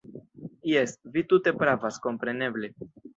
Jes, 0.69 0.95
vi 1.17 1.23
tute 1.33 1.53
pravas, 1.59 1.99
kompreneble! 2.07 2.71